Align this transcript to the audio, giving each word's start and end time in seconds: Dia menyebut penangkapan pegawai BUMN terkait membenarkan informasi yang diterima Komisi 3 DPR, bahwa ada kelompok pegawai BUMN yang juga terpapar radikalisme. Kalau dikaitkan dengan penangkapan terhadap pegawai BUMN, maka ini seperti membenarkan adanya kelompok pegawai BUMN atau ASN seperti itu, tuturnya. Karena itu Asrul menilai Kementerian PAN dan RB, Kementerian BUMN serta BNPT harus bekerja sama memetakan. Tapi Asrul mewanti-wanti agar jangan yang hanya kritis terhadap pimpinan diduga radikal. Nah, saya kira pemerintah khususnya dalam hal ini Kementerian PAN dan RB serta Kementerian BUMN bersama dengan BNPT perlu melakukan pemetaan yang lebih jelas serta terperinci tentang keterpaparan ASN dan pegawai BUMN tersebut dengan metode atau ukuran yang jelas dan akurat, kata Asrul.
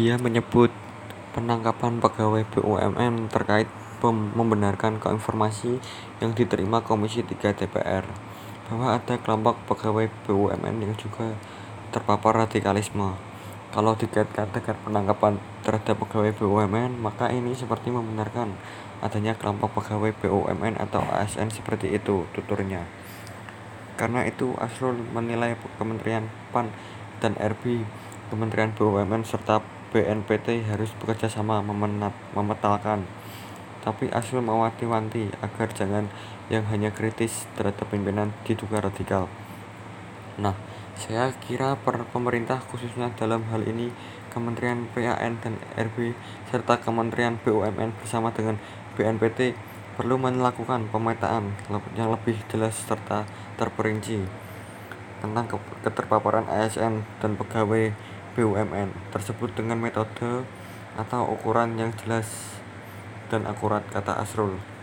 Dia 0.00 0.16
menyebut 0.16 0.72
penangkapan 1.36 2.00
pegawai 2.00 2.48
BUMN 2.56 3.28
terkait 3.28 3.68
membenarkan 4.32 4.96
informasi 4.96 5.76
yang 6.24 6.32
diterima 6.32 6.80
Komisi 6.80 7.20
3 7.20 7.52
DPR, 7.52 8.08
bahwa 8.64 8.96
ada 8.96 9.20
kelompok 9.20 9.60
pegawai 9.68 10.08
BUMN 10.24 10.80
yang 10.80 10.96
juga 10.96 11.36
terpapar 11.92 12.48
radikalisme. 12.48 13.12
Kalau 13.76 13.92
dikaitkan 13.92 14.48
dengan 14.48 14.80
penangkapan 14.88 15.36
terhadap 15.68 16.00
pegawai 16.00 16.32
BUMN, 16.32 16.96
maka 16.96 17.28
ini 17.28 17.52
seperti 17.52 17.92
membenarkan 17.92 18.56
adanya 19.04 19.36
kelompok 19.36 19.84
pegawai 19.84 20.16
BUMN 20.16 20.80
atau 20.80 21.04
ASN 21.12 21.52
seperti 21.52 21.92
itu, 21.92 22.24
tuturnya. 22.32 22.88
Karena 24.00 24.24
itu 24.24 24.56
Asrul 24.56 24.96
menilai 25.12 25.60
Kementerian 25.76 26.24
PAN 26.56 26.72
dan 27.20 27.36
RB, 27.36 27.84
Kementerian 28.32 28.72
BUMN 28.72 29.28
serta 29.28 29.60
BNPT 29.90 30.66
harus 30.70 30.94
bekerja 30.98 31.26
sama 31.26 31.58
memetakan. 32.34 33.06
Tapi 33.80 34.12
Asrul 34.12 34.44
mewanti-wanti 34.44 35.32
agar 35.40 35.68
jangan 35.72 36.06
yang 36.52 36.68
hanya 36.68 36.92
kritis 36.92 37.48
terhadap 37.56 37.88
pimpinan 37.88 38.30
diduga 38.44 38.84
radikal. 38.84 39.26
Nah, 40.38 40.54
saya 41.00 41.32
kira 41.42 41.74
pemerintah 42.12 42.60
khususnya 42.60 43.08
dalam 43.16 43.48
hal 43.48 43.64
ini 43.64 43.88
Kementerian 44.30 44.86
PAN 44.94 45.42
dan 45.42 45.58
RB 45.74 46.14
serta 46.52 46.78
Kementerian 46.78 47.40
BUMN 47.42 47.96
bersama 47.98 48.30
dengan 48.30 48.60
BNPT 48.94 49.58
perlu 49.98 50.16
melakukan 50.16 50.86
pemetaan 50.92 51.56
yang 51.98 52.14
lebih 52.14 52.38
jelas 52.46 52.78
serta 52.78 53.26
terperinci 53.58 54.22
tentang 55.20 55.44
keterpaparan 55.84 56.48
ASN 56.48 57.04
dan 57.20 57.36
pegawai 57.36 57.92
BUMN 58.34 59.10
tersebut 59.10 59.54
dengan 59.56 59.78
metode 59.78 60.46
atau 60.98 61.34
ukuran 61.34 61.78
yang 61.78 61.90
jelas 62.02 62.58
dan 63.30 63.46
akurat, 63.46 63.86
kata 63.90 64.18
Asrul. 64.18 64.79